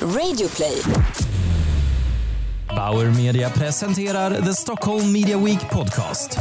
Radioplay. 0.00 0.82
Bauer 2.68 3.10
Media 3.10 3.50
presenterar 3.50 4.30
The 4.42 4.54
Stockholm 4.54 5.12
Media 5.12 5.38
Week 5.38 5.70
Podcast. 5.70 6.38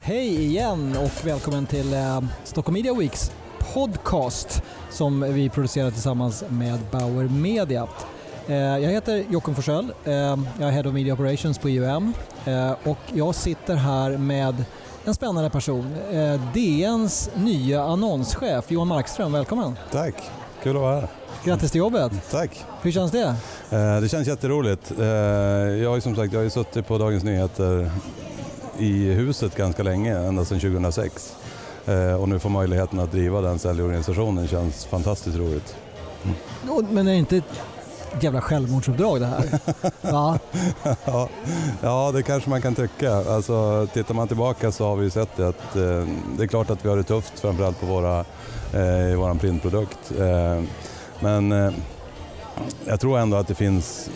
Hej 0.00 0.44
igen 0.44 0.96
och 0.96 1.26
välkommen 1.26 1.66
till 1.66 1.94
eh, 1.94 2.20
Stockholm 2.44 2.74
Media 2.74 2.94
Weeks 2.94 3.32
podcast 3.74 4.62
som 4.90 5.34
vi 5.34 5.48
producerar 5.48 5.90
tillsammans 5.90 6.44
med 6.48 6.78
Bauer 6.90 7.28
Media. 7.28 7.88
Eh, 8.48 8.56
jag 8.56 8.90
heter 8.90 9.24
Jockum 9.30 9.54
Forsell, 9.54 9.92
eh, 10.04 10.12
jag 10.12 10.38
är 10.60 10.70
Head 10.70 10.86
of 10.88 10.94
Media 10.94 11.14
Operations 11.14 11.58
på 11.58 11.68
IUM 11.68 12.12
eh, 12.44 12.72
och 12.84 12.98
jag 13.14 13.34
sitter 13.34 13.74
här 13.74 14.10
med 14.10 14.64
en 15.04 15.14
spännande 15.14 15.50
person, 15.50 15.94
DNs 16.54 17.30
nya 17.34 17.82
annonschef 17.84 18.64
Johan 18.70 18.88
Markström, 18.88 19.32
välkommen. 19.32 19.76
Tack, 19.92 20.14
kul 20.62 20.76
att 20.76 20.82
vara 20.82 20.94
här. 21.00 21.08
Grattis 21.44 21.70
till 21.70 21.78
jobbet. 21.78 22.12
Tack. 22.30 22.64
Hur 22.82 22.92
känns 22.92 23.12
det? 23.12 23.34
Det 24.02 24.08
känns 24.10 24.28
jätteroligt. 24.28 24.92
Jag 24.98 25.90
har 25.90 26.00
som 26.00 26.16
sagt 26.16 26.32
jag 26.32 26.42
har 26.42 26.48
suttit 26.48 26.86
på 26.88 26.98
Dagens 26.98 27.24
Nyheter 27.24 27.90
i 28.78 29.12
huset 29.12 29.56
ganska 29.56 29.82
länge, 29.82 30.18
ända 30.18 30.44
sedan 30.44 30.60
2006. 30.60 31.36
Eh, 31.86 32.14
Och 32.20 32.28
nu 32.28 32.38
få 32.38 32.48
möjligheten 32.48 33.00
att 33.00 33.12
driva 33.12 33.40
den 33.40 33.58
säljorganisationen 33.58 34.48
känns 34.48 34.84
fantastiskt 34.86 35.36
roligt. 35.36 35.76
Och- 36.68 36.84
Men 36.90 37.08
är 37.08 37.12
det 37.12 37.18
inte 37.18 37.42
jävla 38.20 38.40
självmordsuppdrag 38.40 39.20
det 39.20 39.26
här? 39.26 39.60
Va? 40.12 40.38
ja, 41.04 41.28
ja, 41.82 42.12
det 42.14 42.22
kanske 42.22 42.50
man 42.50 42.62
kan 42.62 42.74
tycka. 42.74 43.14
Alltså, 43.14 43.86
tittar 43.92 44.14
man 44.14 44.28
tillbaka 44.28 44.72
så 44.72 44.86
har 44.86 44.96
vi 44.96 45.10
sett 45.10 45.36
det 45.36 45.48
att 45.48 45.76
eh, 45.76 46.06
det 46.36 46.42
är 46.42 46.46
klart 46.46 46.70
att 46.70 46.84
vi 46.84 46.88
har 46.88 46.96
det 46.96 47.02
tufft, 47.02 47.40
framförallt 47.40 47.80
på 47.80 47.86
våra, 47.86 48.24
eh, 48.72 49.12
i 49.12 49.14
vår 49.14 49.34
printprodukt. 49.34 50.12
Eh, 50.18 50.62
men 51.20 51.52
eh, 51.52 51.72
jag 52.84 53.00
tror 53.00 53.18
ändå 53.18 53.36
att 53.36 53.48
det 53.48 53.54
finns, 53.54 54.10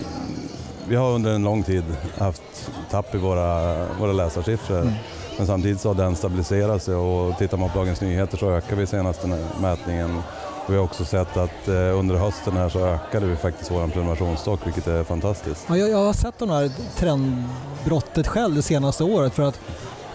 vi 0.88 0.96
har 0.96 1.12
under 1.12 1.34
en 1.34 1.42
lång 1.42 1.62
tid 1.62 1.84
haft 2.18 2.70
tapp 2.90 3.14
i 3.14 3.18
våra, 3.18 3.86
våra 4.00 4.12
läsarsiffror. 4.12 4.92
Men 5.38 5.46
samtidigt 5.46 5.80
så 5.80 5.88
har 5.88 5.94
den 5.94 6.16
stabiliserat 6.16 6.83
sig 6.83 6.94
och 6.94 7.38
tittar 7.38 7.56
man 7.56 7.70
på 7.70 7.78
Dagens 7.78 8.00
Nyheter 8.00 8.38
så 8.38 8.50
ökar 8.50 8.77
vi 8.77 8.86
senaste 8.86 9.38
mätningen. 9.61 10.22
Och 10.66 10.72
vi 10.72 10.76
har 10.76 10.84
också 10.84 11.04
sett 11.04 11.36
att 11.36 11.68
eh, 11.68 11.74
under 11.98 12.14
hösten 12.14 12.52
här 12.56 12.68
så 12.68 12.86
ökade 12.86 13.26
vi 13.26 13.36
faktiskt 13.36 13.70
vår 13.70 13.86
prenumerationsstock 13.88 14.66
vilket 14.66 14.86
är 14.86 15.04
fantastiskt. 15.04 15.64
Ja, 15.68 15.76
jag, 15.76 15.90
jag 15.90 16.04
har 16.04 16.12
sett 16.12 16.38
de 16.38 16.50
här 16.50 16.70
trendbrottet 16.96 18.26
själv 18.26 18.54
det 18.54 18.62
senaste 18.62 19.04
året 19.04 19.34
för 19.34 19.42
att 19.42 19.60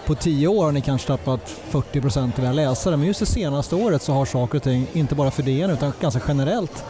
på 0.05 0.15
tio 0.15 0.47
år 0.47 0.63
har 0.65 0.71
ni 0.71 0.81
kanske 0.81 1.07
tappat 1.07 1.49
40 1.69 2.01
procent 2.01 2.39
av 2.39 2.45
era 2.45 2.53
läsare 2.53 2.97
men 2.97 3.07
just 3.07 3.19
det 3.19 3.25
senaste 3.25 3.75
året 3.75 4.01
så 4.01 4.13
har 4.13 4.25
saker 4.25 4.57
och 4.57 4.63
ting, 4.63 4.87
inte 4.93 5.15
bara 5.15 5.31
för 5.31 5.43
DN 5.43 5.69
utan 5.69 5.93
ganska 6.01 6.21
generellt, 6.27 6.83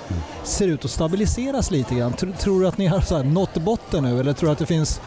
ser 0.44 0.68
ut 0.68 0.86
att 0.86 0.92
stabiliseras 0.92 1.72
lite 1.72 1.96
grann. 1.96 2.14
Tr- 2.14 2.38
Tror 2.38 2.62
du 2.62 2.68
att 2.68 2.78
ni 2.78 2.88
har 2.88 3.02
så 3.02 3.18
här 3.18 3.24
nått 3.24 3.54
botten 3.54 4.04
nu 4.04 4.20
eller 4.20 4.34
tror 4.34 4.48
du 4.48 4.54
att 4.54 4.60
det 4.60 4.66
finns 4.66 5.02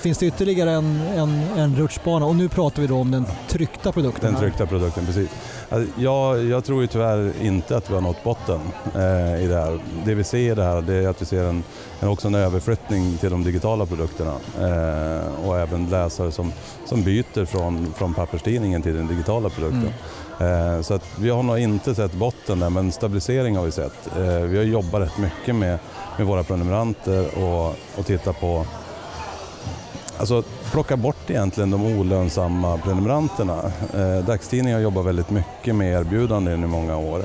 Finns 0.00 0.18
det 0.18 0.26
ytterligare 0.26 0.70
en, 0.70 1.00
en, 1.16 1.42
en 1.56 1.76
rutschbana? 1.76 2.26
Och 2.26 2.36
nu 2.36 2.48
pratar 2.48 2.82
vi 2.82 2.88
då 2.88 2.96
om 2.98 3.10
den 3.10 3.26
tryckta 3.48 3.92
produkten. 3.92 4.24
Den 4.24 4.34
här. 4.34 4.40
tryckta 4.40 4.66
produkten, 4.66 5.06
precis. 5.06 5.28
Alltså, 5.68 6.00
jag, 6.00 6.44
jag 6.44 6.64
tror 6.64 6.80
ju 6.80 6.86
tyvärr 6.86 7.32
inte 7.42 7.76
att 7.76 7.90
vi 7.90 7.94
har 7.94 8.00
nått 8.00 8.24
botten 8.24 8.60
eh, 8.94 9.44
i 9.44 9.46
det 9.46 9.54
här. 9.54 9.80
Det 10.04 10.14
vi 10.14 10.24
ser 10.24 10.56
det 10.56 10.64
här 10.64 10.82
det 10.82 10.94
är 10.94 11.08
att 11.08 11.22
vi 11.22 11.26
ser 11.26 11.44
en, 11.44 11.64
en, 12.00 12.08
också 12.08 12.28
en 12.28 12.34
överflyttning 12.34 13.16
till 13.16 13.30
de 13.30 13.44
digitala 13.44 13.86
produkterna 13.86 14.34
eh, 14.60 15.46
och 15.46 15.58
även 15.58 15.90
läsare 15.90 16.32
som, 16.32 16.52
som 16.86 17.02
byter 17.02 17.44
från, 17.44 17.94
från 17.96 18.14
papperstidningen 18.14 18.82
till 18.82 18.94
den 18.94 19.06
digitala 19.06 19.48
produkten. 19.48 19.90
Eh, 20.40 20.80
så 20.80 20.94
att 20.94 21.04
vi 21.18 21.30
har 21.30 21.42
nog 21.42 21.58
inte 21.58 21.94
sett 21.94 22.12
botten 22.12 22.60
där 22.60 22.70
men 22.70 22.92
stabilisering 22.92 23.56
har 23.56 23.64
vi 23.64 23.72
sett. 23.72 24.16
Eh, 24.16 24.40
vi 24.40 24.56
har 24.56 24.64
jobbat 24.64 25.02
rätt 25.02 25.18
mycket 25.18 25.54
med, 25.54 25.78
med 26.18 26.26
våra 26.26 26.42
prenumeranter 26.42 27.38
och, 27.38 27.76
och 27.98 28.06
tittat 28.06 28.40
på 28.40 28.66
Alltså 30.18 30.42
plocka 30.72 30.96
bort 30.96 31.30
egentligen 31.30 31.70
de 31.70 31.98
olönsamma 31.98 32.78
prenumeranterna. 32.78 33.72
Eh, 33.94 34.24
dagstidningar 34.26 34.78
jobbar 34.78 35.02
väldigt 35.02 35.30
mycket 35.30 35.74
med 35.74 36.00
erbjudanden 36.00 36.64
i 36.64 36.66
många 36.66 36.96
år. 36.96 37.24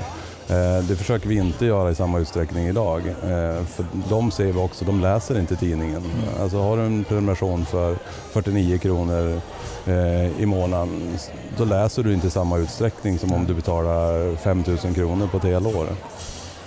Eh, 0.50 0.84
det 0.88 0.96
försöker 0.96 1.28
vi 1.28 1.34
inte 1.34 1.66
göra 1.66 1.90
i 1.90 1.94
samma 1.94 2.18
utsträckning 2.18 2.66
idag. 2.66 3.00
Eh, 3.08 3.64
för 3.64 3.84
de 4.08 4.30
ser 4.30 4.52
vi 4.52 4.58
också, 4.58 4.84
de 4.84 5.00
läser 5.00 5.38
inte 5.40 5.56
tidningen. 5.56 6.02
Alltså 6.40 6.58
har 6.58 6.76
du 6.76 6.82
en 6.82 7.04
prenumeration 7.04 7.64
för 7.64 7.96
49 8.32 8.78
kronor 8.78 9.40
eh, 9.86 10.40
i 10.42 10.46
månaden, 10.46 11.18
då 11.56 11.64
läser 11.64 12.02
du 12.02 12.14
inte 12.14 12.26
i 12.26 12.30
samma 12.30 12.58
utsträckning 12.58 13.18
som 13.18 13.32
om 13.32 13.46
du 13.46 13.54
betalar 13.54 14.36
5 14.36 14.64
000 14.66 14.94
kronor 14.94 15.26
på 15.26 15.36
ett 15.36 15.44
helår. 15.44 15.86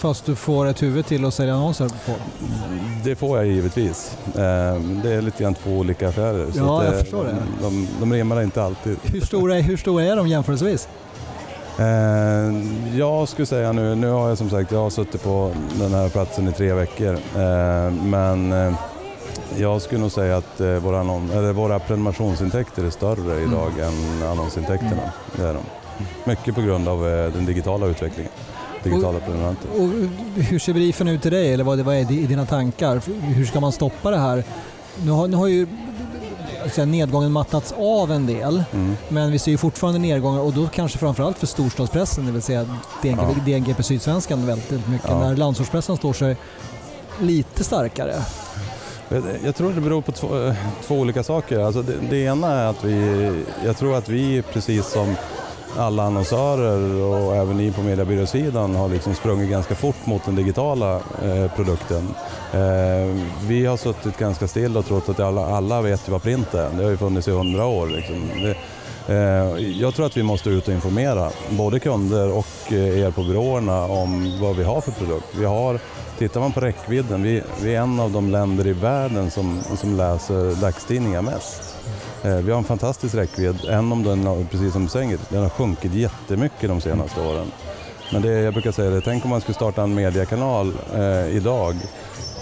Fast 0.03 0.25
du 0.25 0.36
får 0.36 0.66
ett 0.66 0.81
huvud 0.81 1.06
till 1.06 1.25
att 1.25 1.34
sälja 1.34 1.53
annonser 1.53 1.90
på. 2.06 2.12
Det 3.03 3.16
får 3.16 3.38
jag 3.38 3.47
givetvis. 3.47 4.18
Eh, 4.28 4.31
Det 5.03 5.14
är 5.14 5.22
lite 5.22 5.44
grann 5.44 5.53
två 5.53 5.72
olika 5.72 6.09
affärer. 6.09 6.47
Ja, 6.56 6.80
att, 6.80 6.86
jag 6.86 6.94
eh, 6.94 7.00
förstår 7.00 7.24
det. 7.24 7.36
De, 7.62 7.88
de 8.00 8.14
rimmar 8.14 8.41
inte 8.41 8.64
alltid. 8.64 8.97
Hur 9.03 9.22
stora, 9.22 9.58
är- 9.58 9.62
hur 9.62 9.78
stora 9.78 10.03
är 10.03 10.16
de 10.16 10.28
jämförelsevis? 10.28 10.88
Eh, 11.80 11.86
Jag 12.97 13.30
skulle 13.30 13.46
säga 13.46 13.72
nu, 13.72 13.96
nu 13.96 14.09
har 14.09 14.30
jag 14.30 14.38
som 14.38 14.50
sagt 14.50 14.72
jag 14.72 14.80
har 14.80 14.90
suttit 14.90 15.24
på 15.24 15.52
den 15.80 15.94
här 15.94 16.09
platsen 16.09 16.47
i 16.47 16.52
tre 16.52 16.74
veckor. 16.74 17.18
Men 18.03 18.53
jag 19.58 19.81
skulle 19.81 20.02
nog 20.02 20.12
säga 20.12 20.38
att 20.38 20.59
våra, 20.62 21.00
eller 21.34 21.53
våra 21.53 21.80
prenumerationsintäkter 21.80 22.84
är 22.85 22.90
större 22.90 23.41
idag 23.44 23.72
än 23.81 24.28
annonsintäkterna. 24.28 25.12
Det 25.35 25.44
är 25.44 25.53
de. 25.53 25.64
Mycket 26.25 26.56
på 26.56 26.62
grund 26.62 26.88
av 26.88 27.03
den 27.34 27.46
digitala 27.46 27.85
utvecklingen. 27.85 28.31
Digitala 28.83 29.19
prenumeranter. 29.19 29.69
Och 29.81 29.89
hur 30.44 30.59
ser 30.59 30.73
briefen 30.73 31.07
ut 31.07 31.21
till 31.21 31.31
dig 31.31 31.53
eller 31.53 31.63
vad, 31.63 31.79
vad 31.79 31.95
är 31.95 32.11
i 32.11 32.25
dina 32.25 32.45
tankar? 32.45 33.01
Hur 33.21 33.45
ska 33.45 33.59
man 33.59 33.71
stoppa 33.71 34.11
det 34.11 34.17
här? 34.17 34.44
Nu 35.05 35.11
har, 35.11 35.27
nu 35.27 35.38
har 35.38 35.47
ju 35.47 35.67
nedgången 36.85 37.31
mattats 37.31 37.73
av 37.77 38.11
en 38.11 38.25
del 38.25 38.63
Mm. 38.73 38.95
men 39.09 39.31
vi 39.31 39.39
ser 39.39 39.51
ju 39.51 39.57
fortfarande 39.57 39.99
nedgångar 39.99 40.39
och 40.41 40.53
då 40.53 40.67
kanske 40.67 40.97
framförallt 40.97 41.38
för 41.39 41.47
storstadspressen, 41.47 42.25
det 42.25 42.31
vill 42.31 42.41
säga 42.41 42.66
DNG, 43.01 43.17
Ja. 43.22 43.35
DNGP 43.45 43.83
Sydsvenskan 43.83 44.45
väldigt 44.45 44.88
mycket. 44.88 45.09
Ja. 45.09 45.19
När 45.19 45.35
landsortspressen 45.35 45.97
står 45.97 46.13
sig 46.13 46.38
lite 47.22 47.63
starkare. 47.63 48.16
Jag- 49.09 49.23
Jag 49.45 49.55
tror 49.55 49.73
det 49.73 49.81
beror 49.81 50.01
på 50.01 50.11
två, 50.11 50.45
eh, 50.47 50.53
två 50.88 50.95
olika 50.99 51.23
saker. 51.23 51.59
Alltså 51.59 51.81
det, 51.81 51.93
det 52.09 52.17
ena 52.23 52.47
är 52.51 52.66
att 52.66 52.83
vi, 52.83 53.31
jag 53.66 53.77
tror 53.77 53.95
att 53.97 54.09
vi 54.09 54.41
precis 54.41 54.85
som 54.91 55.16
alla 55.78 56.03
annonsörer 56.03 57.01
och 57.01 57.35
även 57.35 57.57
ni 57.57 57.72
på 57.72 57.81
mediebyråsidan 57.81 58.75
har 58.75 58.89
liksom 58.89 59.16
sprungit 59.16 59.50
ganska 59.50 59.75
fort 59.75 60.06
mot 60.06 60.25
den 60.25 60.35
digitala 60.35 60.95
eh, 60.95 61.51
produkten. 61.56 62.16
Eh, 62.53 63.23
vi 63.47 63.66
har 63.66 63.78
suttit 63.78 64.17
ganska 64.17 64.47
still 64.47 64.78
och 64.78 64.85
trott 64.85 65.09
att 65.09 65.19
alla, 65.19 65.45
alla 65.45 65.81
vet 65.81 66.09
vad 66.09 66.23
print 66.23 66.53
är. 66.53 66.69
Det 66.78 66.84
har 66.84 66.91
ju 66.91 66.97
funnits 66.97 67.28
i 67.28 67.31
hundra 67.31 67.66
år. 67.66 67.88
Liksom. 67.88 68.29
Det, 68.41 68.56
eh, 69.13 69.57
jag 69.81 69.95
tror 69.95 70.06
att 70.06 70.17
vi 70.17 70.23
måste 70.23 70.50
ut 70.50 70.67
och 70.67 70.73
informera 70.73 71.29
både 71.50 71.79
kunder 71.79 72.31
och 72.31 72.72
eh, 72.73 73.00
er 73.00 73.11
på 73.11 73.23
byråerna 73.23 73.84
om 73.84 74.40
vad 74.41 74.55
vi 74.55 74.63
har 74.63 74.81
för 74.81 74.91
produkt. 74.91 75.28
Vi 75.35 75.45
har 75.45 75.79
Tittar 76.17 76.40
man 76.40 76.51
på 76.51 76.59
räckvidden, 76.59 77.23
vi, 77.23 77.41
vi 77.61 77.75
är 77.75 77.81
en 77.81 78.00
av 78.00 78.11
de 78.11 78.29
länder 78.29 78.67
i 78.67 78.73
världen 78.73 79.31
som, 79.31 79.61
som 79.78 79.97
läser 79.97 80.61
dagstidningar 80.61 81.22
mest. 81.22 81.75
Eh, 82.23 82.35
vi 82.35 82.51
har 82.51 82.57
en 82.57 82.63
fantastisk 82.63 83.16
räckvidd, 83.16 83.66
än 83.69 83.91
om 83.91 84.03
den, 84.03 84.47
precis 84.51 84.73
som 84.73 84.84
du 84.84 84.89
säger, 84.89 85.19
den 85.29 85.41
har 85.41 85.50
sjunkit 85.50 85.94
jättemycket 85.94 86.69
de 86.69 86.81
senaste 86.81 87.22
åren. 87.22 87.51
Men 88.13 88.22
det, 88.22 88.29
jag 88.29 88.53
brukar 88.53 88.72
säga 88.72 88.89
det, 88.89 89.01
tänk 89.01 89.23
om 89.23 89.29
man 89.29 89.41
skulle 89.41 89.56
starta 89.56 89.84
en 89.84 89.95
mediekanal 89.95 90.73
eh, 90.95 91.35
idag 91.35 91.75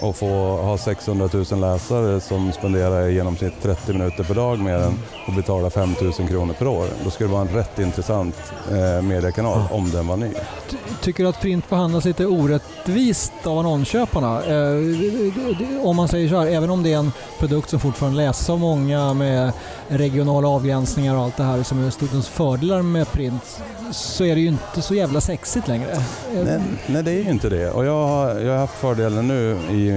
och 0.02 0.16
få 0.16 0.56
ha 0.56 0.78
600 0.78 1.28
000 1.32 1.60
läsare 1.60 2.20
som 2.20 2.52
spenderar 2.52 3.08
i 3.08 3.14
genomsnitt 3.14 3.52
30 3.62 3.92
minuter 3.92 4.24
per 4.24 4.34
dag 4.34 4.58
med 4.58 4.80
den 4.80 4.98
och 5.26 5.32
betalar 5.32 5.70
5 5.70 5.94
000 6.02 6.12
kronor 6.28 6.54
per 6.58 6.66
år. 6.66 6.86
Då 7.04 7.10
skulle 7.10 7.28
det 7.28 7.32
vara 7.32 7.42
en 7.48 7.54
rätt 7.54 7.78
intressant 7.78 8.36
eh, 8.70 9.02
mediekanal 9.02 9.60
om 9.70 9.90
den 9.90 10.06
var 10.06 10.16
ny. 10.16 10.30
Ty- 10.70 10.76
Tycker 11.02 11.22
du 11.22 11.28
att 11.28 11.40
print 11.40 11.68
behandlas 11.70 12.04
lite 12.04 12.26
orättvist 12.26 13.32
av 13.44 13.58
annonsköparna? 13.58 14.42
Eh, 14.44 15.86
om 15.86 15.96
man 15.96 16.08
säger 16.08 16.28
så 16.28 16.36
här, 16.40 16.46
även 16.46 16.70
om 16.70 16.82
det 16.82 16.92
är 16.92 16.98
en 16.98 17.12
produkt 17.38 17.70
som 17.70 17.80
fortfarande 17.80 18.16
läses 18.16 18.50
av 18.50 18.58
många 18.58 19.14
med 19.14 19.52
regionala 19.98 20.48
avgränsningar 20.48 21.16
och 21.16 21.22
allt 21.22 21.36
det 21.36 21.42
här 21.42 21.62
som 21.62 21.86
är 21.86 21.90
stundens 21.90 22.28
fördelar 22.28 22.82
med 22.82 23.12
print 23.12 23.62
så 23.90 24.24
är 24.24 24.34
det 24.34 24.40
ju 24.40 24.48
inte 24.48 24.82
så 24.82 24.94
jävla 24.94 25.20
sexigt 25.20 25.68
längre. 25.68 25.92
Eh, 25.92 26.44
nej, 26.44 26.60
nej, 26.86 27.02
det 27.02 27.10
är 27.10 27.22
ju 27.24 27.30
inte 27.30 27.48
det. 27.48 27.70
Och 27.70 27.84
jag 27.84 28.06
har, 28.06 28.40
jag 28.40 28.52
har 28.52 28.58
haft 28.58 28.74
fördelen 28.74 29.28
nu 29.28 29.58
i, 29.70 29.88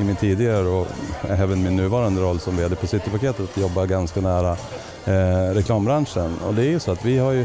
i 0.00 0.04
min 0.04 0.16
tidigare 0.16 0.66
och 0.68 0.86
även 1.28 1.62
min 1.62 1.76
nuvarande 1.76 2.20
roll 2.20 2.40
som 2.40 2.56
VD 2.56 2.76
på 2.76 2.86
Citypaketet 2.86 3.40
att 3.40 3.56
jobba 3.56 3.86
ganska 3.86 4.20
nära 4.20 4.56
eh, 5.04 5.54
reklambranschen. 5.54 6.38
Och 6.46 6.54
det 6.54 6.62
är 6.62 6.70
ju 6.70 6.80
så 6.80 6.92
att 6.92 7.04
vi 7.04 7.18
har 7.18 7.32
ju 7.32 7.44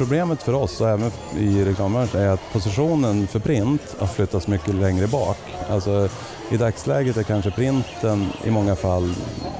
Problemet 0.00 0.42
för 0.42 0.54
oss 0.54 0.80
och 0.80 0.88
även 0.88 1.10
i 1.38 1.64
reklambranschen 1.64 2.20
är 2.20 2.28
att 2.28 2.52
positionen 2.52 3.26
för 3.26 3.38
print 3.38 3.82
har 3.98 4.06
flyttats 4.06 4.46
mycket 4.46 4.74
längre 4.74 5.06
bak. 5.06 5.38
Alltså, 5.70 6.08
i 6.50 6.56
dagsläget 6.56 7.16
är 7.16 7.22
kanske 7.22 7.50
printen 7.50 8.26
i 8.44 8.50
många 8.50 8.76
fall 8.76 9.14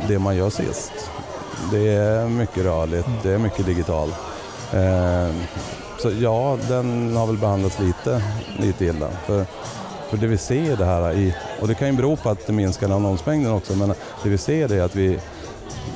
det 0.09 0.19
man 0.19 0.37
gör 0.37 0.51
sist. 0.51 0.93
Det 1.73 1.89
är 1.89 2.29
mycket 2.29 2.65
rörligt, 2.65 3.07
Mm. 3.07 3.19
det 3.23 3.31
är 3.31 3.39
mycket 3.39 3.67
digitalt. 3.67 4.15
Eh, 4.73 5.31
så 6.03 6.11
ja, 6.21 6.59
den 6.69 7.17
har 7.17 7.27
väl 7.27 7.37
behandlats 7.37 7.79
lite, 7.79 8.23
lite 8.59 8.85
illa. 8.85 9.09
För, 9.27 9.45
för 10.11 10.17
det 10.17 10.27
vi 10.27 10.37
ser 10.39 10.77
det 10.77 10.85
här 10.85 11.13
i, 11.13 11.35
och 11.61 11.69
det 11.69 11.75
kan 11.75 11.89
ju 11.89 11.97
bero 11.97 12.17
på 12.17 12.31
att 12.31 12.47
det 12.47 12.53
minskar 12.53 12.91
annonsmängden 12.91 13.53
också, 13.53 13.77
men 13.77 13.89
det 14.23 14.29
vi 14.29 14.39
ser 14.39 14.73
är 14.73 14.83
att 14.83 14.97
vi, 14.97 15.19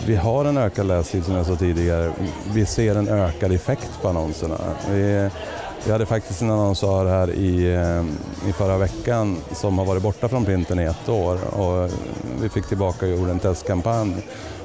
vi 0.06 0.16
har 0.16 0.44
en 0.44 0.56
ökad 0.58 0.86
lästid 0.86 1.24
som 1.24 1.34
jag 1.34 1.46
sa 1.46 1.56
tidigare. 1.56 2.12
Vi 2.52 2.66
ser 2.66 2.96
en 2.96 3.08
ökad 3.08 3.52
effekt 3.52 3.90
på 4.02 4.08
annonserna. 4.08 4.58
Vi, 4.90 5.30
vi 5.86 5.92
hade 5.92 6.06
faktiskt 6.06 6.42
en 6.42 6.50
annonsör 6.50 7.06
här 7.06 7.30
i, 7.30 7.74
eh, 7.74 8.48
i 8.48 8.52
förra 8.52 8.78
veckan 8.78 9.36
som 9.52 9.78
har 9.78 9.84
varit 9.84 10.02
borta 10.02 10.28
från 10.28 10.44
printen 10.44 10.78
i 10.80 10.82
ett 10.84 11.08
år 11.08 11.38
och 11.54 11.90
vi 12.42 12.48
fick 12.48 12.66
tillbaka 12.68 13.06
och 13.06 13.12
gjorde 13.12 13.30
en 13.30 13.38
testkampanj 13.38 14.14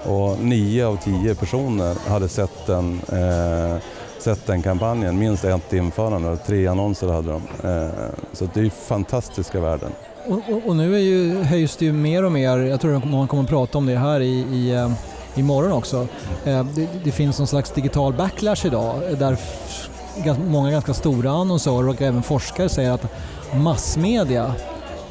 och 0.04 0.40
nio 0.40 0.88
av 0.88 0.98
tio 1.04 1.36
personer 1.36 1.96
hade 2.10 2.30
sett 2.30 2.66
den, 2.66 3.02
eh, 3.12 3.78
sett 4.20 4.46
den 4.48 4.62
kampanjen, 4.62 5.20
minst 5.20 5.44
ett 5.46 5.74
införande 5.74 6.30
och 6.30 6.46
tre 6.46 6.68
annonser 6.68 7.08
hade 7.08 7.32
de. 7.32 7.42
Eh, 7.70 7.90
så 8.34 8.50
det 8.54 8.60
är 8.60 8.64
ju 8.64 8.70
fantastiska 8.70 9.60
värden. 9.60 9.92
Och, 10.28 10.34
och, 10.50 10.68
och 10.68 10.76
nu 10.76 10.96
är 10.96 11.00
ju, 11.00 11.44
höjs 11.44 11.76
det 11.78 11.86
ju 11.86 11.94
mer 11.94 12.24
och 12.26 12.32
mer, 12.32 12.58
jag 12.58 12.82
tror 12.82 12.98
att 12.98 13.06
man 13.10 13.28
kommer 13.28 13.44
att 13.44 13.50
prata 13.50 13.78
om 13.78 13.86
det 13.86 13.98
här 13.98 14.20
i, 14.20 14.40
i, 14.52 14.72
eh, 14.72 14.92
imorgon 15.36 15.72
också. 15.72 16.08
Eh, 16.46 16.66
Det, 16.76 16.88
det 17.04 17.12
finns 17.12 17.40
någon 17.40 17.48
slags 17.48 17.72
digital 17.72 18.14
backlash 18.14 18.66
idag 18.66 18.96
där 19.20 19.38
många 20.48 20.72
ganska 20.72 20.94
stora 20.94 21.32
annonsörer 21.32 21.90
och 21.90 22.02
även 22.02 22.24
forskare 22.24 22.70
säger 22.70 22.92
att 22.92 23.06
massmedia 23.54 24.54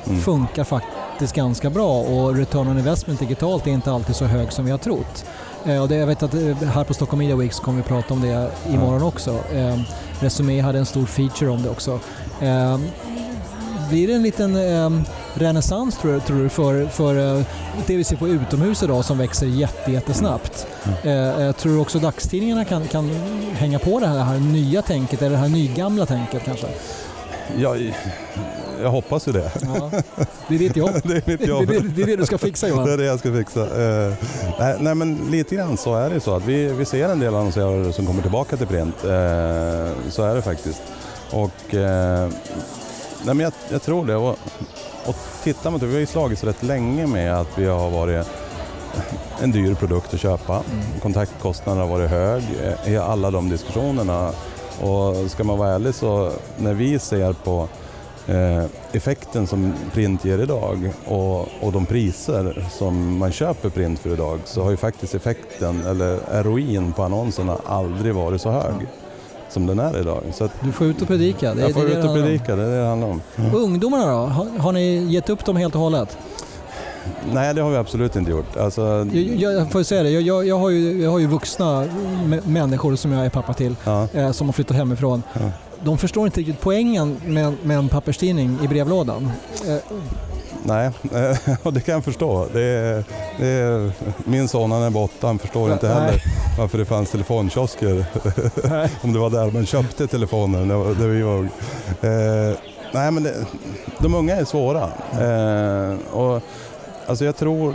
Mm. 0.07 0.21
funkar 0.21 0.65
faktiskt 0.65 1.35
ganska 1.35 1.71
bra 1.71 2.01
och 2.01 2.35
return 2.37 2.69
on 2.69 2.79
investment 2.79 3.21
digitalt 3.21 3.67
är 3.67 3.71
inte 3.71 3.93
alltid 3.93 4.17
så 4.17 4.25
hög 4.25 4.53
som 4.53 4.65
vi 4.65 4.71
har 4.71 4.79
trott. 4.79 5.25
Eh, 5.67 5.83
Och 5.83 5.89
det, 5.89 5.95
jag 5.97 6.07
vet 6.07 6.23
att 6.23 6.35
eh, 6.35 6.41
här 6.75 6.85
på 6.85 6.95
Stockholm 6.95 7.19
Media 7.19 7.37
Week 7.37 7.53
så 7.53 7.63
kommer 7.63 7.83
vi 7.83 7.89
prata 7.89 8.15
om 8.15 8.21
det 8.21 8.51
imorgon 8.71 9.03
också. 9.03 9.31
Eh, 9.55 9.79
Resumé 10.21 10.61
hade 10.61 10.79
en 10.79 10.87
stor 10.87 11.07
feature 11.07 11.51
om 11.51 11.63
det 11.63 11.71
också. 11.71 12.01
Blir 13.89 14.07
det 14.09 14.15
en 14.15 14.23
liten 14.23 14.57
renässans 15.39 15.99
tror, 15.99 16.13
du- 16.13 16.21
tror 16.21 16.43
du 16.43 16.49
för, 16.49 16.87
för 16.87 17.37
eh, 17.39 17.45
det 17.87 17.97
vi 17.97 18.05
ser 18.05 18.17
på 18.17 18.29
utomhus 18.29 18.83
idag 18.83 19.05
som 19.05 19.19
växer 19.19 19.47
jätte, 19.47 19.93
jättesnabbt? 19.93 20.67
Eh, 21.05 21.41
eh, 21.47 21.53
tror 21.53 21.81
också 21.81 21.99
dagstidningarna 21.99 22.65
kan, 22.65 22.89
kan 22.89 23.11
hänga 23.53 23.79
på 23.79 24.01
det 24.01 24.07
här, 24.07 24.15
det 24.17 24.23
här 24.23 24.39
nya 24.41 24.83
tänket 24.83 25.23
eller 25.23 25.31
det 25.31 25.37
här 25.37 25.49
nygamla 25.49 26.07
tänket 26.07 26.43
kanske? 26.45 26.67
Jag, 27.59 27.95
jag 28.83 28.91
hoppas 28.91 29.29
ju 29.29 29.33
det. 29.33 29.51
Ja, 29.63 29.91
det 30.49 30.55
är 30.55 30.59
ditt 30.59 30.77
jobb. 30.77 30.91
det 31.05 31.13
är 31.15 31.23
mitt 31.27 31.39
Det 31.39 31.45
är 31.45 31.49
jobb. 31.49 31.67
det, 31.67 31.79
det, 31.81 32.03
är 32.03 32.07
det 32.07 32.17
du 32.17 32.27
ska 32.27 32.39
fixa 32.39 32.67
Det 32.67 32.73
Johan. 32.73 32.89
är 32.93 32.97
det 32.97 33.05
jag 33.05 33.19
ska 33.19 33.33
fixa. 33.33 33.61
Eh, 33.63 34.13
nej, 34.59 34.77
nej, 34.81 34.95
men 34.95 35.19
lite 35.31 35.55
grann 35.55 35.77
så 35.77 35.95
är 35.95 36.11
det 36.11 36.21
så 36.21 36.35
att 36.37 36.45
vi, 36.45 36.65
vi 36.73 36.85
ser 36.85 37.09
en 37.09 37.21
del 37.21 37.35
annonsörer 37.35 37.93
som 37.93 38.07
kommer 38.07 38.23
tillbaka 38.23 38.57
till 38.57 38.67
print. 38.67 39.05
Eh, 39.05 40.11
så 40.11 40.23
är 40.23 40.35
det 40.35 40.43
faktiskt. 40.43 40.83
Och, 41.31 41.75
eh, 41.75 42.29
nej, 43.25 43.35
men 43.35 43.41
jag, 43.41 43.53
jag 43.71 43.83
tror 43.83 44.07
det. 44.07 44.17
Och, 44.17 44.39
och 45.09 45.17
tittar 45.45 45.71
man, 45.71 45.81
vi 45.81 45.93
har 45.93 46.01
ju 46.01 46.07
slagits 46.07 46.45
rätt 46.45 46.63
länge 46.63 47.07
med 47.07 47.35
att 47.35 47.59
vi 47.59 47.67
har 47.67 47.91
varit 47.91 48.27
en 49.43 49.53
dyr 49.53 49.75
produkt 49.75 50.15
att 50.15 50.21
köpa. 50.21 50.63
Kontaktkostnaden 51.03 51.81
har 51.81 51.89
varit 51.89 52.11
hög 52.11 52.43
i 52.87 52.97
alla 52.97 53.31
de 53.31 53.49
diskussionerna. 53.49 54.33
Och 54.81 55.31
ska 55.31 55.45
man 55.45 55.59
vara 55.59 55.75
ärlig 55.75 55.95
så 55.95 56.33
när 56.57 56.75
vi 56.75 56.99
ser 56.99 57.33
på 57.33 57.69
eh, 58.27 58.65
effekten 58.93 59.47
som 59.47 59.75
print 59.93 60.25
ger 60.25 60.39
idag 60.39 60.93
och, 61.07 61.49
och 61.61 61.73
de 61.73 61.87
priser 61.87 62.67
som 62.71 63.19
man 63.19 63.33
köper 63.33 63.69
print 63.69 63.99
för 63.99 64.11
idag 64.11 64.41
så 64.45 64.63
har 64.63 64.71
ju 64.71 64.77
faktiskt 64.77 65.15
effekten 65.15 65.87
eller 65.87 66.43
ROIn 66.43 66.93
på 66.93 67.03
annonserna 67.03 67.57
aldrig 67.67 68.15
varit 68.15 68.41
så 68.41 68.51
hög 68.51 68.87
som 69.51 69.67
den 69.67 69.79
är 69.79 70.01
idag. 70.01 70.23
Så 70.35 70.45
att 70.45 70.53
Du 70.61 70.73
får 70.73 70.87
ut 70.87 71.03
och 71.03 71.09
predika. 71.09 71.55
Det, 71.55 71.61
jag 71.63 71.73
får 71.73 71.85
det 71.85 71.93
är 71.95 71.99
ut 71.99 72.05
och 72.05 72.15
predika, 72.15 72.57
det 72.57 72.63
är 72.63 72.67
det 72.69 72.81
det 72.81 72.87
handlar 72.87 73.09
om. 73.09 73.21
Ungdomarna 73.55 74.07
då? 74.07 74.17
Har, 74.19 74.59
har 74.59 74.73
ni 74.73 74.97
gett 74.99 75.31
upp 75.31 75.45
dem 75.45 75.57
helt 75.57 75.75
och 75.75 75.81
hållet? 75.81 76.19
Nej, 77.33 77.55
det 77.55 77.63
har 77.63 77.71
vi 77.71 77.77
absolut 77.77 78.17
inte 78.17 78.31
gjort. 78.31 78.57
Alltså, 78.57 79.07
Jag, 79.13 79.55
jag 79.55 79.73
får 79.73 79.83
säga 79.83 80.03
det, 80.03 80.11
jag, 80.11 80.23
jag, 80.23 80.47
jag, 80.47 80.59
har 80.59 80.71
ju, 80.71 81.03
jag 81.03 81.11
har 81.11 81.19
ju 81.19 81.27
vuxna 81.27 81.85
människor 82.45 82.97
som 82.97 83.13
jag 83.13 83.27
är 83.27 83.31
pappa 83.31 83.55
till 83.55 83.77
ja, 83.85 84.09
eh, 84.13 84.33
som 84.33 84.49
har 84.49 84.53
flyttat 84.53 84.77
hemifrån. 84.77 85.23
Ja. 85.33 85.41
De 85.85 85.99
förstår 85.99 86.27
inte 86.27 86.41
riktigt 86.41 86.61
poängen 86.61 87.17
med, 87.27 87.55
med 87.63 87.79
en 87.79 87.89
papperstidning 87.89 88.59
i 88.65 88.69
brevlådan. 88.69 89.31
Eh, 89.69 89.77
nej, 90.69 90.91
och 91.63 91.73
det 91.73 91.81
kan 91.81 91.95
jag 91.95 92.05
förstå. 92.05 92.47
Det 92.53 92.63
är, 92.63 93.05
det 93.39 93.47
är, 93.47 93.93
min 94.25 94.49
son 94.49 94.73
han 94.73 94.83
är 94.83 94.91
bara 94.91 95.05
åtta, 95.05 95.27
han 95.27 95.39
förstår 95.39 95.73
inte 95.73 95.89
Nej. 95.89 95.95
heller 95.97 96.23
varför 96.59 96.79
det 96.79 96.85
fanns 96.85 97.11
telefonkiosker. 97.11 98.05
Om 99.03 99.13
det 99.13 99.19
var 99.19 99.31
där 99.31 99.51
man 99.51 99.67
köpte 99.67 100.07
telefoner 100.07 100.65
när, 100.65 101.07
vi 101.07 101.23
var 101.23 101.39
eh, 101.41 102.57
Nej 102.93 103.11
men 103.11 103.23
det, 103.23 103.47
de 103.99 104.15
unga 104.15 104.37
är 104.37 104.45
svåra. 104.45 104.91
Eh, 105.21 105.97
och, 106.13 106.43
alltså 107.07 107.25
jag 107.25 107.37
tror 107.37 107.75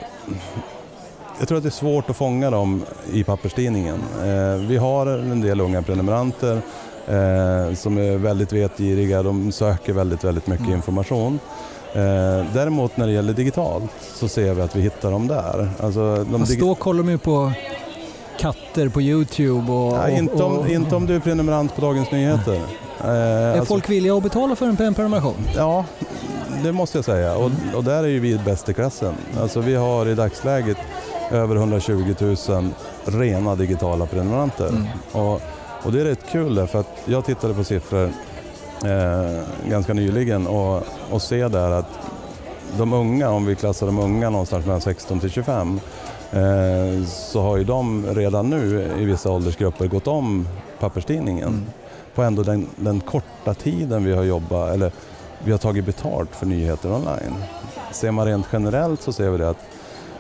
jag 1.39 1.47
tror 1.47 1.57
att 1.57 1.63
det 1.63 1.69
är 1.69 1.71
svårt 1.71 2.09
att 2.09 2.15
fånga 2.15 2.49
dem 2.49 2.83
i 3.11 3.23
papperstidningen. 3.23 4.03
Eh, 4.23 4.67
vi 4.67 4.77
har 4.77 5.07
en 5.07 5.41
del 5.41 5.61
unga 5.61 5.81
prenumeranter 5.81 6.61
eh, 7.07 7.75
som 7.75 7.97
är 7.97 8.17
väldigt 8.17 8.53
vetgiriga, 8.53 9.23
de 9.23 9.51
söker 9.51 9.93
väldigt, 9.93 10.23
väldigt 10.23 10.47
mycket 10.47 10.65
Mm. 10.65 10.75
information. 10.75 11.39
Eh, 11.93 12.45
däremot 12.53 12.97
när 12.97 13.07
det 13.07 13.13
gäller 13.13 13.33
digitalt 13.33 13.91
så 14.13 14.27
ser 14.27 14.53
vi 14.53 14.61
att 14.61 14.75
vi 14.75 14.81
hittar 14.81 15.11
dem 15.11 15.27
där. 15.27 15.69
Alltså, 15.79 16.25
de 16.31 16.39
Fast 16.39 16.59
då 16.59 16.75
kollar 16.75 17.03
de 17.03 17.09
ju 17.09 17.17
på 17.17 17.51
katter 18.39 18.89
på 18.89 19.01
Youtube 19.01 19.71
och... 19.71 19.93
ja, 19.93 20.09
inte, 20.09 20.43
om, 20.43 20.57
och, 20.57 20.69
inte 20.69 20.95
om 20.95 21.05
du 21.05 21.15
är 21.15 21.19
prenumerant 21.19 21.75
på 21.75 21.81
Dagens 21.81 22.11
Nyheter. 22.11 22.61
Eh, 23.01 23.09
Är 23.09 23.51
alltså- 23.51 23.65
folk 23.65 23.89
villiga 23.89 24.15
att 24.17 24.23
betala 24.23 24.55
för 24.55 24.65
en 24.65 24.77
en 24.81 24.93
prenumeration? 24.93 25.35
Ja, 25.55 25.85
det 26.63 26.71
måste 26.71 26.97
jag 26.97 27.05
säga. 27.05 27.35
Och, 27.35 27.51
och 27.75 27.83
där 27.83 28.03
är 28.03 28.07
ju 28.07 28.19
vi 28.19 28.37
bäst 28.37 28.69
i 28.69 28.73
klassen. 28.73 29.13
Alltså 29.41 29.59
vi 29.59 29.75
har 29.75 30.05
i 30.05 30.15
dagsläget 30.15 30.77
över 31.31 31.55
120 31.55 32.15
000 32.19 32.69
rena 33.05 33.55
digitala 33.55 34.05
prenumeranter. 34.05 34.67
Mm. 34.67 34.87
Och, 35.11 35.41
och 35.83 35.91
det 35.91 36.01
är 36.01 36.05
rätt 36.05 36.31
kul 36.31 36.67
för 36.67 36.79
att 36.79 37.01
jag 37.05 37.25
tittade 37.25 37.53
på 37.53 37.63
siffror 37.63 38.11
eh, 38.83 39.41
ganska 39.69 39.94
nyligen 39.94 40.47
och, 40.47 40.83
och 41.12 41.21
se 41.21 41.47
där 41.47 41.71
att 41.71 42.00
de 42.77 42.94
unga, 42.94 43.30
om 43.30 43.45
vi 43.45 43.56
klassar 43.56 43.85
de 43.85 44.00
unga 44.00 44.30
någonstans 44.30 44.65
mellan 44.65 44.81
16 44.81 45.19
till 45.19 45.30
25, 45.30 45.80
eh, 46.31 47.06
så 47.07 47.41
har 47.41 47.57
ju 47.57 47.63
de 47.63 48.06
redan 48.15 48.50
nu 48.50 48.91
i 49.00 49.06
vissa 49.06 49.31
åldersgrupper 49.31 49.88
gått 49.88 50.07
om 50.07 50.47
papperstidningen 50.79 51.48
Mm. 51.48 51.65
på 52.15 52.22
ändå 52.24 52.43
den, 52.43 52.67
den 52.75 53.00
korta 53.00 53.53
tiden 53.53 54.03
vi 54.05 54.13
har 54.13 54.24
jobbat, 54.24 54.74
eller 54.74 54.91
vi 55.46 55.51
har 55.51 55.57
tagit 55.57 55.86
betalt 55.86 56.36
för 56.36 56.46
nyheter 56.46 56.91
online. 56.91 57.36
Ser 57.91 58.12
man 58.12 58.25
rent 58.25 58.46
generellt 58.51 59.01
så 59.01 59.13
ser 59.13 59.29
vi 59.29 59.38
det 59.38 59.50
att 59.50 59.65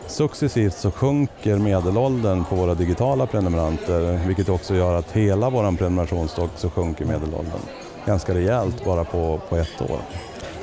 successivt 0.07 0.77
så 0.77 0.91
sjunker 0.91 1.57
medelåldern 1.57 2.43
på 2.45 2.55
våra 2.55 2.73
digitala 2.75 3.25
prenumeranter 3.25 4.19
vilket 4.27 4.49
också 4.49 4.75
gör 4.75 4.95
att 4.95 5.11
hela 5.11 5.49
vår 5.49 5.77
prenumerationsstock 5.77 6.49
så 6.55 6.69
sjunker 6.69 7.05
medelåldern 7.05 7.61
ganska 8.05 8.33
rejält 8.33 8.85
bara 8.85 9.03
på, 9.03 9.41
på 9.49 9.57
ett 9.57 9.81
år. 9.81 9.99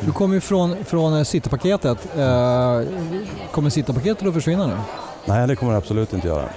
Du 0.00 0.12
kommer 0.12 0.34
ju 0.34 0.40
från, 0.40 0.84
från 0.84 1.16
eh, 1.16 1.24
Citypaketet. 1.24 2.08
Eh, 2.16 2.80
kommer 3.50 3.70
Citypaketet 3.70 4.26
att 4.26 4.34
försvinna 4.34 4.66
nu? 4.66 4.76
Nej, 5.24 5.46
det 5.46 5.56
kommer 5.56 5.72
det 5.72 5.78
absolut 5.78 6.12
inte 6.12 6.28
göra. 6.28 6.48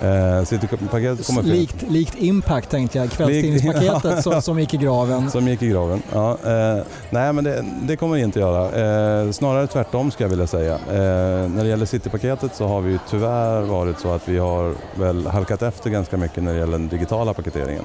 Eh, 0.00 0.44
Citypaketet 0.44 1.26
kommer. 1.26 1.42
Likt, 1.42 1.82
likt 1.88 2.14
Impact 2.14 2.70
tänkte 2.70 2.98
jag, 2.98 3.10
kvällstidningspaketet 3.10 4.22
som, 4.22 4.42
som 4.42 4.60
gick 4.60 4.74
i 4.74 4.76
graven. 4.76 5.30
Som 5.30 5.48
gick 5.48 5.62
i 5.62 5.68
graven. 5.68 6.02
Ja, 6.12 6.30
eh, 6.30 6.82
nej, 7.10 7.32
men 7.32 7.44
det, 7.44 7.64
det 7.82 7.96
kommer 7.96 8.16
vi 8.16 8.22
inte 8.22 8.40
göra. 8.40 8.64
Eh, 8.64 9.30
snarare 9.30 9.66
tvärtom 9.66 10.10
ska 10.10 10.24
jag 10.24 10.28
vilja 10.28 10.46
säga. 10.46 10.74
Eh, 10.74 11.50
när 11.50 11.62
det 11.62 11.68
gäller 11.68 11.86
Citypaketet 11.86 12.54
så 12.54 12.66
har 12.66 12.80
vi 12.80 12.98
tyvärr 13.10 13.62
varit 13.62 14.00
så 14.00 14.12
att 14.12 14.28
vi 14.28 14.38
har 14.38 14.74
väl 14.94 15.26
halkat 15.26 15.62
efter 15.62 15.90
ganska 15.90 16.16
mycket 16.16 16.42
när 16.42 16.52
det 16.52 16.58
gäller 16.58 16.78
den 16.78 16.88
digitala 16.88 17.34
paketeringen. 17.34 17.84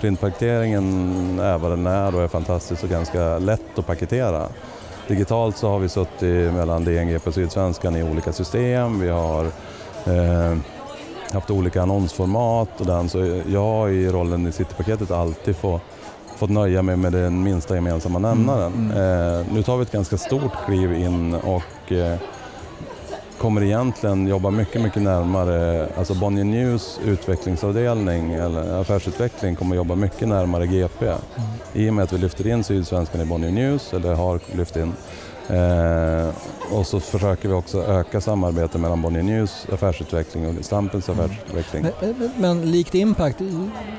Printpaketeringen 0.00 1.40
är 1.40 1.58
vad 1.58 1.70
den 1.70 1.86
är 1.86 2.14
och 2.14 2.22
är 2.22 2.28
fantastisk 2.28 2.84
och 2.84 2.90
ganska 2.90 3.38
lätt 3.38 3.78
att 3.78 3.86
paketera. 3.86 4.48
Digitalt 5.08 5.56
så 5.56 5.68
har 5.68 5.78
vi 5.78 5.88
suttit 5.88 6.52
mellan 6.52 6.84
DNG 6.84 7.16
och 7.24 7.34
Sydsvenskan 7.34 7.96
i 7.96 8.02
olika 8.02 8.32
system. 8.32 9.00
Vi 9.00 9.08
har 9.08 9.44
eh, 10.06 10.56
haft 11.32 11.50
olika 11.50 11.82
annonsformat 11.82 12.80
och 12.80 12.86
den, 12.86 13.08
så 13.08 13.42
jag 13.48 13.60
har 13.60 13.88
i 13.88 14.08
rollen 14.08 14.46
i 14.46 14.52
Citypaketet 14.52 15.10
alltid 15.10 15.56
få, 15.56 15.80
fått 16.36 16.50
nöja 16.50 16.82
mig 16.82 16.96
med 16.96 17.12
den 17.12 17.42
minsta 17.42 17.74
gemensamma 17.74 18.18
nämnaren. 18.18 18.72
Mm, 18.72 18.90
Eh, 18.90 19.46
nu 19.52 19.62
tar 19.62 19.76
vi 19.76 19.82
ett 19.82 19.92
ganska 19.92 20.18
stort 20.18 20.52
kliv 20.66 20.92
in 20.92 21.34
och 21.34 21.92
eh, 21.92 22.18
kommer 23.38 23.62
egentligen 23.62 24.26
jobba 24.26 24.50
mycket, 24.50 24.82
mycket 24.82 25.02
närmare, 25.02 25.88
alltså 25.98 26.14
Bonnier 26.14 26.44
News 26.44 27.00
utvecklingsavdelning 27.04 28.32
eller 28.32 28.80
affärsutveckling 28.80 29.56
kommer 29.56 29.76
jobba 29.76 29.94
mycket 29.94 30.28
närmare 30.28 30.66
GP. 30.66 31.06
Mm. 31.06 31.18
I 31.72 31.90
och 31.90 31.94
med 31.94 32.02
att 32.04 32.12
vi 32.12 32.18
lyfter 32.18 32.46
in 32.46 32.64
Sydsvenskan 32.64 33.20
i 33.20 33.24
Bonnier 33.24 33.50
News, 33.50 33.92
eller 33.92 34.14
har 34.14 34.40
lyft 34.56 34.76
in, 34.76 34.92
Eh, 35.48 36.28
och 36.72 36.86
så 36.86 37.00
försöker 37.00 37.48
vi 37.48 37.54
också 37.54 37.82
öka 37.82 38.20
samarbetet 38.20 38.80
mellan 38.80 39.02
Bonnier 39.02 39.22
News 39.22 39.66
affärsutveckling 39.72 40.58
och 40.58 40.64
Stampens 40.64 41.08
Mm. 41.08 41.24
affärsutveckling. 41.24 41.82
Men, 42.00 42.14
men, 42.18 42.30
men 42.36 42.70
likt 42.72 42.94
Impact, 42.94 43.36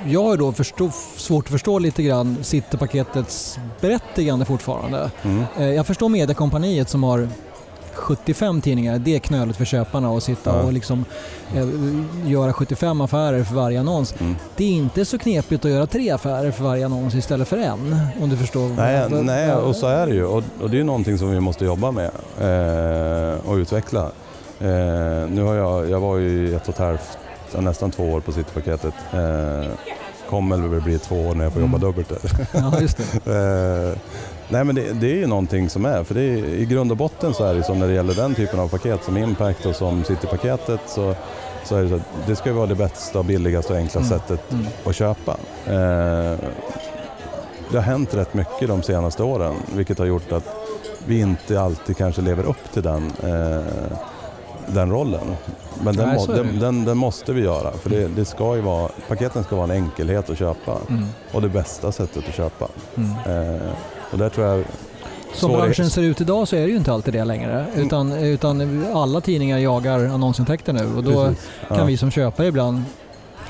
jag 0.07 0.23
har 0.23 0.37
då 0.37 0.51
förstå, 0.51 0.89
svårt 1.17 1.45
att 1.45 1.51
förstå 1.51 1.79
lite 1.79 2.03
grann 2.03 2.37
Citypaketets 2.41 3.59
berättigande 3.81 4.45
fortfarande. 4.45 5.11
Mm. 5.23 5.43
Eh, 5.59 5.65
Jag 5.69 5.87
förstår 5.87 6.09
Mediekompaniet 6.09 6.89
som 6.89 7.03
har 7.03 7.29
75 8.01 8.61
tidningar, 8.61 8.99
det 8.99 9.15
är 9.15 9.19
knöligt 9.19 9.57
för 9.57 9.65
köparna 9.65 10.09
att 10.17 10.23
sitta 10.23 10.49
Ja. 10.57 10.61
och 10.61 10.73
liksom, 10.73 11.05
eh, 11.55 11.67
göra 12.31 12.53
75 12.53 13.01
affärer 13.01 13.43
för 13.43 13.55
varje 13.55 13.79
annons. 13.79 14.15
Mm. 14.19 14.35
Det 14.55 14.63
är 14.63 14.69
inte 14.71 15.05
så 15.05 15.17
knepigt 15.17 15.65
att 15.65 15.71
göra 15.71 15.87
tre 15.87 16.09
affärer 16.11 16.51
för 16.51 16.63
varje 16.63 16.85
annons 16.85 17.15
istället 17.15 17.47
för 17.47 17.57
en, 17.57 17.97
om 18.21 18.29
du 18.29 18.37
förstår. 18.37 18.69
Nej, 18.69 19.07
vad- 19.09 19.25
nej, 19.25 19.53
och 19.53 19.75
så 19.75 19.87
är 19.87 20.07
det 20.07 20.13
ju. 20.13 20.25
Och, 20.25 20.43
och 20.61 20.69
det 20.69 20.79
är 20.79 20.83
någonting 20.83 21.17
som 21.17 21.31
vi 21.31 21.39
måste 21.39 21.65
jobba 21.65 21.91
med 21.91 22.11
eh, 22.41 23.49
och 23.49 23.55
utveckla. 23.55 24.01
Eh, 24.59 24.67
nu 25.29 25.41
har 25.43 25.53
jag, 25.55 25.89
jag 25.89 25.99
var 25.99 26.17
ju 26.17 26.55
ett 26.55 26.63
och 26.67 26.73
ett 26.73 26.79
halvt, 26.79 27.17
nästan 27.59 27.91
två 27.91 28.03
år 28.11 28.19
på 28.19 28.31
Citypaketet. 28.31 28.93
Eh, 29.13 29.71
kommer 30.31 30.57
väl 30.67 30.81
bli 30.81 30.99
två 30.99 31.15
år 31.27 31.35
när 31.35 31.43
jag 31.43 31.53
får 31.53 31.61
jobba 31.61 31.77
Mm. 31.77 31.87
dubbelt 31.87 32.09
där. 32.09 32.47
Ja, 32.53 32.81
just 32.81 32.97
det. 32.97 33.31
Eh, 33.91 33.97
nej 34.49 34.63
men 34.63 34.75
det, 34.75 34.93
det 34.93 35.11
är 35.11 35.15
ju 35.15 35.27
någonting 35.27 35.69
som 35.69 35.85
är, 35.85 36.03
för 36.03 36.15
det 36.15 36.21
är, 36.21 36.37
i 36.45 36.65
grund 36.65 36.91
och 36.91 36.97
botten 36.97 37.33
så 37.33 37.43
är 37.45 37.53
det 37.55 37.63
så 37.63 37.73
när 37.73 37.87
det 37.87 37.93
gäller 37.93 38.13
den 38.13 38.35
typen 38.35 38.59
av 38.59 38.67
paket 38.69 39.03
som 39.03 39.17
Impact 39.17 39.65
och 39.65 39.75
som 39.75 40.03
Citypaketet 40.03 40.79
så, 40.87 41.15
så 41.65 41.75
är 41.75 41.83
det 41.83 41.89
så 41.89 41.95
att 41.95 42.01
det 42.27 42.35
ska 42.35 42.53
vara 42.53 42.65
det 42.65 42.75
bästa, 42.75 43.23
billigaste 43.23 43.73
och 43.73 43.79
enklaste 43.79 44.13
Mm. 44.13 44.19
sättet 44.19 44.51
Mm. 44.51 44.65
att 44.85 44.95
köpa. 44.95 45.31
Eh, 45.65 46.37
det 47.71 47.77
har 47.77 47.81
hänt 47.81 48.13
rätt 48.13 48.33
mycket 48.33 48.67
de 48.67 48.83
senaste 48.83 49.23
åren 49.23 49.55
vilket 49.75 49.99
har 49.99 50.05
gjort 50.05 50.31
att 50.31 50.43
vi 51.05 51.19
inte 51.19 51.61
alltid 51.61 51.97
kanske 51.97 52.21
lever 52.21 52.43
upp 52.43 52.71
till 52.73 52.83
den, 52.83 53.11
eh, 53.23 53.65
den 54.73 54.91
rollen. 54.91 55.35
Men 55.83 55.95
den, 55.95 56.09
Nej, 56.09 56.25
den, 56.27 56.59
den, 56.59 56.85
den 56.85 56.97
måste 56.97 57.33
vi 57.33 57.41
göra 57.41 57.71
för 57.71 57.89
det, 57.89 58.07
det 58.07 58.25
ska 58.25 58.55
ju 58.55 58.61
vara, 58.61 58.89
paketen 59.07 59.43
ska 59.43 59.55
vara 59.55 59.73
en 59.73 59.83
enkelhet 59.83 60.29
att 60.29 60.37
köpa 60.37 60.77
Mm. 60.89 61.05
och 61.31 61.41
det 61.41 61.49
bästa 61.49 61.91
sättet 61.91 62.27
att 62.29 62.35
köpa. 62.35 62.67
Mm. 62.95 63.11
Eh, 63.55 63.61
och 64.11 64.17
där 64.17 64.29
tror 64.29 64.47
jag... 64.47 64.63
Som 65.33 65.51
branschen 65.51 65.89
ser 65.89 66.01
ut 66.01 66.21
idag 66.21 66.47
så 66.47 66.55
är 66.55 66.61
det 66.61 66.67
ju 66.67 66.77
inte 66.77 66.93
alltid 66.93 67.13
det 67.13 67.23
längre. 67.25 67.65
Utan, 67.75 68.11
utan 68.11 68.85
alla 68.93 69.21
tidningar 69.21 69.57
jagar 69.57 69.99
annonsintäkter 70.05 70.73
nu 70.73 70.95
och 70.97 71.03
då 71.03 71.11
Precis. 71.25 71.47
kan 71.67 71.77
ja. 71.77 71.83
vi 71.85 71.97
som 71.97 72.11
köpare 72.11 72.47
ibland 72.47 72.83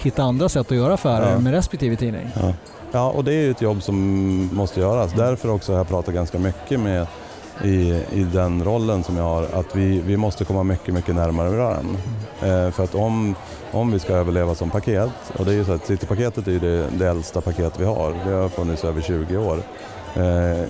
hitta 0.01 0.23
andra 0.23 0.49
sätt 0.49 0.71
att 0.71 0.77
göra 0.77 0.93
affärer 0.93 1.31
Ja. 1.31 1.39
med 1.39 1.53
respektive 1.53 1.95
tidning. 1.95 2.29
Ja. 2.41 2.53
ja, 2.91 3.09
och 3.11 3.23
det 3.23 3.33
är 3.33 3.41
ju 3.41 3.51
ett 3.51 3.61
jobb 3.61 3.83
som 3.83 3.95
måste 4.53 4.79
göras. 4.79 5.11
Därför 5.13 5.49
också 5.49 5.71
har 5.71 5.77
jag 5.79 5.87
pratat 5.87 6.13
ganska 6.13 6.39
mycket 6.39 6.79
med 6.79 7.07
i, 7.63 8.03
i 8.11 8.23
den 8.23 8.63
rollen 8.63 9.03
som 9.03 9.17
jag 9.17 9.23
har, 9.23 9.43
att 9.43 9.75
vi, 9.75 9.99
vi 9.99 10.17
måste 10.17 10.45
komma 10.45 10.63
mycket, 10.63 10.93
mycket 10.93 11.15
närmare 11.15 11.49
varandra. 11.49 11.99
Eh, 12.41 12.71
för 12.71 12.83
att 12.83 12.95
om, 12.95 13.35
om 13.71 13.91
vi 13.91 13.99
ska 13.99 14.13
överleva 14.13 14.55
som 14.55 14.69
paket, 14.69 15.11
och 15.37 15.45
det 15.45 15.51
är 15.51 15.55
ju 15.55 15.65
så 15.65 15.71
att 15.71 15.85
Citypaketet 15.85 16.47
är 16.47 16.51
ju 16.51 16.59
det, 16.59 16.89
det 16.97 17.07
äldsta 17.07 17.41
paket 17.41 17.79
vi 17.79 17.85
har, 17.85 18.13
det 18.25 18.31
har 18.31 18.49
funnits 18.49 18.83
över 18.83 19.01
20 19.01 19.37
år. 19.37 19.57
Eh, 20.15 20.65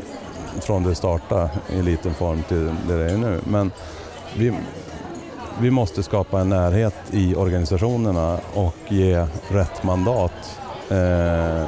från 0.59 0.83
det 0.83 0.95
starta 0.95 1.49
i 1.69 1.81
liten 1.81 2.13
form 2.13 2.43
till 2.43 2.65
det 2.87 2.97
det 2.97 3.11
är 3.11 3.17
nu. 3.17 3.39
Men 3.43 3.71
vi, 4.37 4.53
vi 5.59 5.71
måste 5.71 6.03
skapa 6.03 6.39
en 6.39 6.49
närhet 6.49 6.95
i 7.11 7.35
organisationerna 7.35 8.39
och 8.53 8.75
ge 8.87 9.27
rätt 9.47 9.83
mandat 9.83 10.59
eh, 10.89 11.65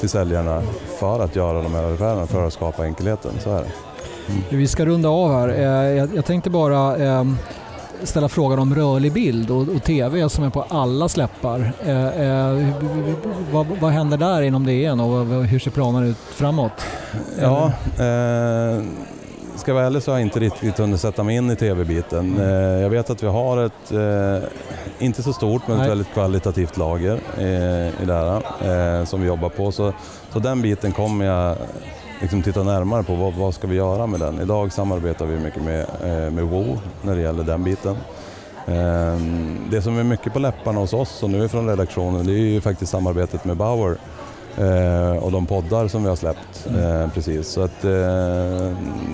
till 0.00 0.08
säljarna 0.08 0.62
för 0.98 1.20
att 1.20 1.36
göra 1.36 1.62
de 1.62 1.74
här 1.74 1.94
affärerna, 1.94 2.26
för 2.26 2.46
att 2.46 2.52
skapa 2.52 2.84
enkelheten. 2.84 3.32
Så 3.40 3.50
är 3.50 3.62
det. 3.62 3.87
Vi 4.48 4.66
ska 4.66 4.84
runda 4.84 5.08
av 5.08 5.32
här. 5.32 5.48
Eh, 5.48 6.04
Jag, 6.14 6.24
tänkte 6.24 6.50
bara 6.50 6.96
eh, 6.96 7.24
ställa 8.02 8.28
frågan 8.28 8.58
om 8.58 8.74
rörlig 8.74 9.12
bild 9.12 9.50
och, 9.50 9.68
och 9.76 9.82
TV 9.82 10.28
som 10.28 10.44
är 10.44 10.50
på 10.50 10.64
alla 10.68 11.08
släppar. 11.08 11.72
Eh, 11.86 12.06
eh, 12.06 12.68
vad, 13.52 13.66
vad 13.80 13.92
händer 13.92 14.16
där 14.16 14.42
inom 14.42 14.66
DN 14.66 15.00
och 15.00 15.26
hur 15.44 15.58
ser 15.58 15.70
planen 15.70 16.04
ut 16.04 16.16
framåt? 16.16 16.72
Ja, 17.40 17.64
eh, 17.84 18.82
ska 19.56 19.70
jag 19.70 19.74
vara 19.74 19.86
ärlig 19.86 20.02
så 20.02 20.10
har 20.10 20.18
jag 20.18 20.26
inte 20.26 20.40
riktigt 20.40 20.78
hunnit 20.78 21.00
sätta 21.00 21.22
mig 21.22 21.36
in 21.36 21.50
i 21.50 21.56
tv-biten. 21.56 22.18
Mm. 22.36 22.40
Eh, 22.40 22.82
jag 22.82 22.90
vet 22.90 23.10
att 23.10 23.22
vi 23.22 23.26
har 23.26 23.64
ett, 23.64 23.92
eh, 23.92 24.48
inte 24.98 25.22
så 25.22 25.32
stort 25.32 25.62
men 25.66 25.76
ett 25.76 25.80
Nej. 25.80 25.88
väldigt 25.88 26.12
kvalitativt 26.12 26.76
lager 26.76 27.16
i 28.00 28.06
det 28.06 28.14
här 28.14 29.04
som 29.04 29.20
vi 29.20 29.26
jobbar 29.26 29.48
på. 29.48 29.72
Så, 29.72 29.92
så 30.32 30.38
den 30.38 30.62
biten 30.62 30.92
kommer 30.92 31.24
jag 31.24 31.56
liksom 32.20 32.42
titta 32.42 32.62
närmare 32.62 33.02
på. 33.02 33.14
Vad, 33.14 33.34
vad 33.34 33.54
ska 33.54 33.66
vi 33.66 33.76
göra 33.76 34.06
med 34.06 34.20
den? 34.20 34.40
Idag 34.40 34.72
samarbetar 34.72 35.26
vi 35.26 35.38
mycket 35.38 35.62
med, 35.62 35.80
eh, 35.80 36.30
med 36.30 36.44
WoW 36.44 36.78
när 37.02 37.14
det 37.16 37.20
gäller 37.22 37.44
den 37.44 37.64
biten. 37.64 37.96
Eh, 38.66 39.16
Det 39.70 39.82
som 39.82 39.98
är 39.98 40.04
mycket 40.04 40.32
på 40.32 40.38
läpparna 40.38 40.80
hos 40.80 40.92
oss 40.92 41.22
och 41.22 41.30
nu 41.30 41.48
från 41.48 41.68
redaktionen 41.68 42.26
det 42.26 42.32
är 42.32 42.36
ju 42.36 42.60
faktiskt 42.60 42.92
samarbetet 42.92 43.44
med 43.44 43.56
Bauer 43.56 43.96
eh, 44.56 45.16
och 45.24 45.32
de 45.32 45.46
poddar 45.46 45.88
som 45.88 46.02
vi 46.02 46.08
har 46.08 46.16
släppt 46.16 46.66
eh, 46.66 47.08
precis. 47.14 47.48
Så 47.48 47.62
att, 47.62 47.84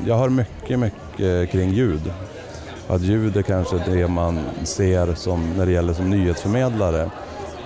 jag 0.06 0.18
hör 0.18 0.28
mycket, 0.28 0.78
mycket 0.78 1.50
kring 1.50 1.70
ljud. 1.70 2.12
Att 2.88 3.02
ljud 3.02 3.36
är 3.36 3.42
kanske 3.42 3.76
det 3.86 4.08
man 4.08 4.40
ser 4.62 5.14
som, 5.14 5.52
när 5.56 5.66
det 5.66 5.72
gäller 5.72 5.92
som 5.92 6.10
nyhetsförmedlare 6.10 7.10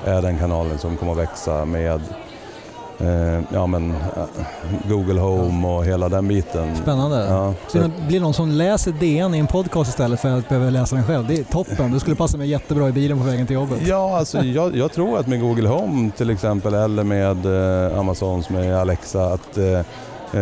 är 0.04 0.22
den 0.22 0.38
kanalen 0.38 0.78
som 0.78 0.96
kommer 0.96 1.12
att 1.12 1.18
växa 1.18 1.64
med 1.64 2.00
eh, 3.00 3.40
ja, 3.52 3.66
men, 3.66 3.90
eh, 3.90 3.96
Google 4.88 5.20
Home 5.20 5.68
och 5.68 5.84
hela 5.84 6.08
den 6.08 6.28
biten. 6.28 6.76
Spännande. 6.76 7.26
Ja, 7.28 7.54
Så 7.68 7.78
det 7.78 7.90
blir 8.08 8.20
någon 8.20 8.34
som 8.34 8.48
läser 8.50 8.92
DN 8.92 9.34
i 9.34 9.38
en 9.38 9.46
podcast 9.46 9.90
istället 9.90 10.20
för 10.20 10.38
att 10.38 10.48
behöva 10.48 10.70
läsa 10.70 10.96
den 10.96 11.04
själv. 11.04 11.26
Det 11.28 11.38
är 11.38 11.44
toppen. 11.44 11.92
Det 11.92 12.00
skulle 12.00 12.16
passa 12.16 12.36
mig 12.38 12.48
jättebra 12.48 12.88
i 12.88 12.92
bilen 12.92 13.18
på 13.18 13.24
vägen 13.24 13.46
till 13.46 13.54
jobbet. 13.54 13.78
Ja, 13.86 14.18
alltså, 14.18 14.42
jag, 14.44 14.76
jag 14.76 14.92
tror 14.92 15.18
att 15.18 15.26
med 15.26 15.40
Google 15.40 15.68
Home 15.68 16.10
till 16.16 16.30
exempel 16.30 16.74
eller 16.74 17.04
med 17.04 17.46
eh, 17.90 17.98
Amazons 17.98 18.50
med 18.50 18.78
Alexa 18.80 19.24
att 19.24 19.58
eh, 19.58 19.64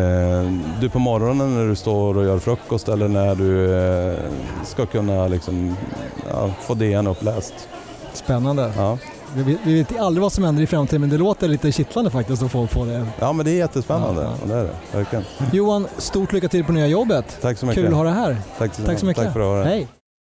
eh, 0.01 0.53
du 0.81 0.89
på 0.89 0.99
morgonen 0.99 1.55
när 1.55 1.69
du 1.69 1.77
står 1.77 2.17
och 2.19 2.25
gör 2.25 2.39
frukost 2.39 2.89
eller 2.89 3.09
när 3.09 3.35
du 3.35 3.77
eh, 4.13 4.19
ska 4.65 4.87
kunna 4.87 5.29
liksom, 5.29 5.77
ja, 6.31 6.51
få 6.61 6.75
DN 6.75 7.07
uppläst. 7.07 7.55
Spännande. 8.13 8.73
Ja. 8.77 8.99
Vi 9.37 9.43
vet, 9.43 9.59
vi 9.65 9.75
vet 9.79 9.99
aldrig 10.01 10.23
vad 10.23 10.33
som 10.33 10.45
händer 10.45 10.63
i 10.63 10.67
framtiden 10.67 11.01
men 11.01 11.11
det 11.11 11.19
låter 11.19 11.49
lite 11.49 11.73
kittlande 11.73 12.11
faktiskt 12.11 12.43
att 12.43 12.51
få 12.53 12.67
på 12.67 12.85
det. 12.85 13.07
ja, 13.19 13.33
men 13.33 13.45
det 13.47 13.51
är 13.51 13.57
jättespännande. 13.57 14.23
Ja, 14.23 14.33
ja. 14.43 14.47
Det 14.55 14.55
är 14.61 14.65
det, 14.65 14.97
verkligen. 14.99 15.25
Johan, 15.53 15.87
stort 15.99 16.33
lycka 16.33 16.49
till 16.49 16.65
på 16.65 16.73
nya 16.73 16.87
jobbet. 16.87 17.39
Tack 17.43 17.59
så 17.59 17.67
mycket. 17.67 17.83
Kul 17.85 17.91
att 17.93 17.97
ha 17.97 18.05
dig 18.05 18.13
här. 18.13 18.37
Tack, 18.59 18.75
så- 18.75 18.83
Tack 18.83 18.99
så 18.99 19.07
mycket. 19.07 19.25
Tack 19.25 19.33
för 19.33 19.41
att 19.41 19.47
har 19.47 19.59
det. 19.59 19.65
Hej. 19.65 19.87